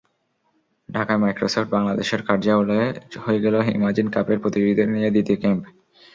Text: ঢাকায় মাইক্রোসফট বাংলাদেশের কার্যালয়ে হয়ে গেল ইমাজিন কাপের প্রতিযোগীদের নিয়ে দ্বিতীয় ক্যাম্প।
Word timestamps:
ঢাকায় 0.89 1.21
মাইক্রোসফট 1.23 1.67
বাংলাদেশের 1.75 2.21
কার্যালয়ে 2.27 2.87
হয়ে 3.23 3.43
গেল 3.45 3.55
ইমাজিন 3.77 4.07
কাপের 4.15 4.41
প্রতিযোগীদের 4.43 4.87
নিয়ে 4.89 5.09
দ্বিতীয় 5.11 5.37
ক্যাম্প। 5.41 5.63